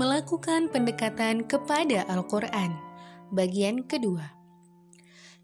[0.00, 2.72] Melakukan pendekatan kepada Al-Quran
[3.36, 4.32] Bagian kedua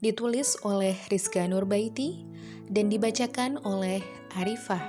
[0.01, 2.25] Ditulis oleh Rizka Nurbaiti
[2.65, 4.01] dan dibacakan oleh
[4.33, 4.81] Arifah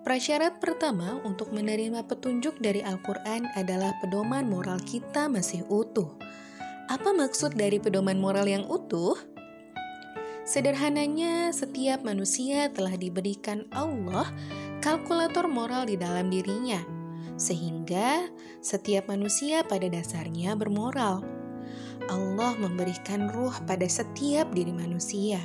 [0.00, 6.08] Prasyarat pertama untuk menerima petunjuk dari Al-Quran adalah pedoman moral kita masih utuh.
[6.88, 9.12] Apa maksud dari pedoman moral yang utuh?
[10.48, 14.32] Sederhananya, setiap manusia telah diberikan Allah
[14.80, 16.96] kalkulator moral di dalam dirinya,
[17.38, 18.28] sehingga
[18.60, 21.24] setiap manusia pada dasarnya bermoral.
[22.10, 25.40] Allah memberikan ruh pada setiap diri manusia.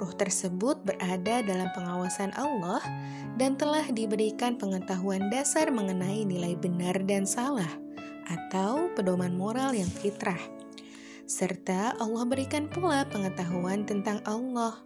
[0.00, 2.80] Ruh tersebut berada dalam pengawasan Allah
[3.36, 7.68] dan telah diberikan pengetahuan dasar mengenai nilai benar dan salah,
[8.30, 10.40] atau pedoman moral yang fitrah
[11.30, 14.82] serta Allah berikan pula pengetahuan tentang Allah.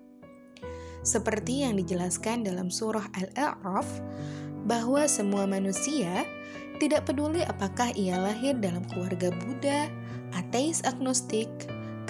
[1.00, 3.88] Seperti yang dijelaskan dalam surah Al-A'raf,
[4.64, 6.24] bahwa semua manusia
[6.82, 9.86] tidak peduli apakah ia lahir dalam keluarga Buddha,
[10.34, 11.48] ateis agnostik,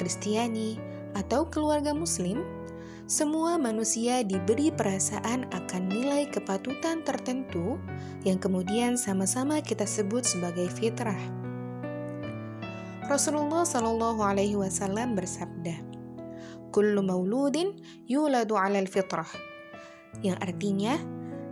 [0.00, 0.80] Kristiani,
[1.14, 2.42] atau keluarga Muslim,
[3.04, 7.76] semua manusia diberi perasaan akan nilai kepatutan tertentu
[8.24, 11.20] yang kemudian sama-sama kita sebut sebagai fitrah.
[13.04, 15.76] Rasulullah Shallallahu Alaihi Wasallam bersabda,
[16.72, 17.76] "Kullu mauludin
[18.08, 19.28] yuladu alal fitrah,"
[20.24, 20.96] yang artinya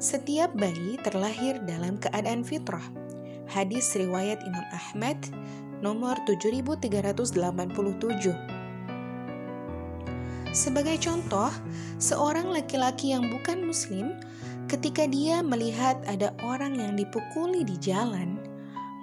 [0.02, 2.82] setiap bayi terlahir dalam keadaan fitrah.
[3.46, 5.14] Hadis riwayat Imam Ahmad
[5.78, 7.38] nomor 7387.
[10.50, 11.54] Sebagai contoh,
[12.02, 14.18] seorang laki-laki yang bukan muslim
[14.66, 18.42] ketika dia melihat ada orang yang dipukuli di jalan,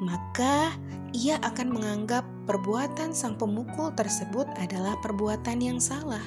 [0.04, 0.76] maka
[1.16, 6.22] ia akan menganggap perbuatan sang pemukul tersebut adalah perbuatan yang salah.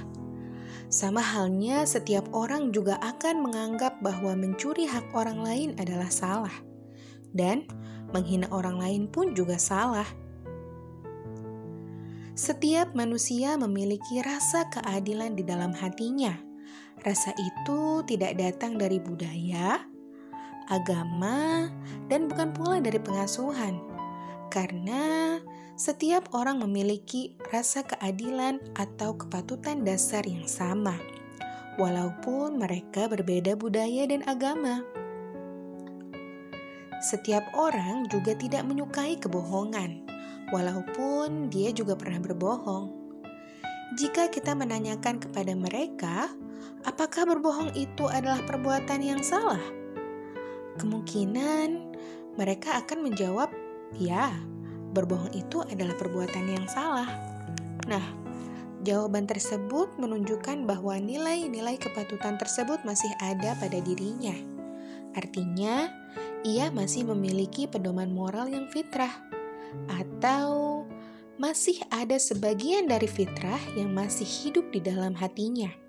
[0.92, 6.52] Sama halnya, setiap orang juga akan menganggap bahwa mencuri hak orang lain adalah salah,
[7.32, 7.64] dan
[8.12, 10.04] menghina orang lain pun juga salah.
[12.36, 16.36] Setiap manusia memiliki rasa keadilan di dalam hatinya.
[17.00, 19.80] Rasa itu tidak datang dari budaya,
[20.68, 21.72] agama,
[22.12, 23.80] dan bukan pula dari pengasuhan
[24.52, 25.40] karena
[25.74, 30.96] setiap orang memiliki rasa keadilan atau kepatutan dasar yang sama,
[31.80, 34.84] walaupun mereka berbeda budaya dan agama.
[37.02, 40.06] Setiap orang juga tidak menyukai kebohongan,
[40.54, 42.92] walaupun dia juga pernah berbohong.
[43.98, 46.30] Jika kita menanyakan kepada mereka,
[46.86, 49.60] apakah berbohong itu adalah perbuatan yang salah?
[50.78, 51.96] Kemungkinan
[52.36, 53.50] mereka akan menjawab
[54.00, 54.32] Ya,
[54.92, 57.08] berbohong itu adalah perbuatan yang salah.
[57.88, 58.04] Nah,
[58.86, 64.36] jawaban tersebut menunjukkan bahwa nilai-nilai kepatutan tersebut masih ada pada dirinya.
[65.18, 65.90] Artinya,
[66.46, 69.12] ia masih memiliki pedoman moral yang fitrah,
[69.88, 70.84] atau
[71.40, 75.81] masih ada sebagian dari fitrah yang masih hidup di dalam hatinya.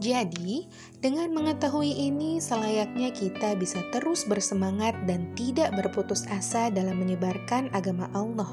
[0.00, 0.64] Jadi,
[1.04, 8.08] dengan mengetahui ini, selayaknya kita bisa terus bersemangat dan tidak berputus asa dalam menyebarkan agama
[8.16, 8.48] Allah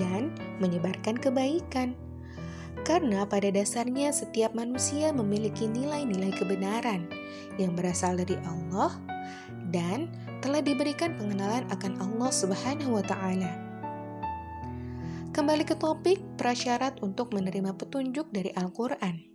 [0.00, 0.32] dan
[0.64, 1.92] menyebarkan kebaikan.
[2.88, 7.04] Karena pada dasarnya setiap manusia memiliki nilai-nilai kebenaran
[7.60, 8.96] yang berasal dari Allah
[9.70, 10.08] dan
[10.40, 13.52] telah diberikan pengenalan akan Allah Subhanahu wa taala.
[15.32, 19.31] Kembali ke topik prasyarat untuk menerima petunjuk dari Al-Qur'an.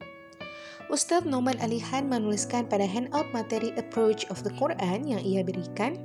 [0.87, 5.99] Ustadz Noman Alihan menuliskan pada handout materi Approach of the Quran yang ia berikan,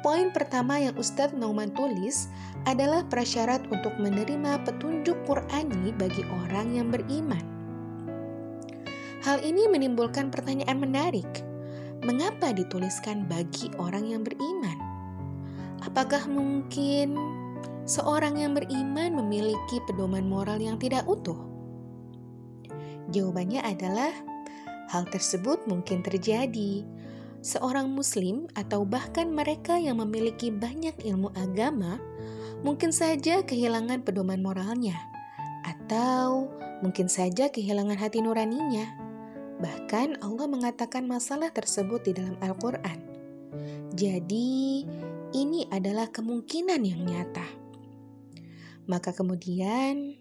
[0.00, 2.32] Poin pertama yang Ustadz Noman tulis
[2.64, 7.44] adalah prasyarat untuk menerima petunjuk Qurani bagi orang yang beriman.
[9.22, 11.28] Hal ini menimbulkan pertanyaan menarik.
[12.02, 14.74] Mengapa dituliskan bagi orang yang beriman?
[15.84, 17.14] Apakah mungkin
[17.84, 21.51] seorang yang beriman memiliki pedoman moral yang tidak utuh?
[23.10, 24.12] Jawabannya adalah
[24.92, 26.86] hal tersebut mungkin terjadi.
[27.42, 31.98] Seorang Muslim, atau bahkan mereka yang memiliki banyak ilmu agama,
[32.62, 34.94] mungkin saja kehilangan pedoman moralnya,
[35.66, 36.46] atau
[36.86, 38.86] mungkin saja kehilangan hati nuraninya.
[39.58, 42.98] Bahkan, Allah mengatakan masalah tersebut di dalam Al-Quran.
[43.90, 44.86] Jadi,
[45.34, 47.46] ini adalah kemungkinan yang nyata.
[48.86, 50.18] Maka kemudian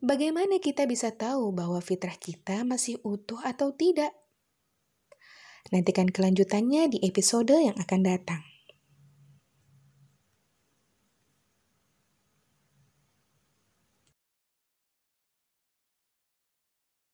[0.00, 4.16] Bagaimana kita bisa tahu bahwa fitrah kita masih utuh atau tidak?
[5.68, 8.40] Nantikan kelanjutannya di episode yang akan datang.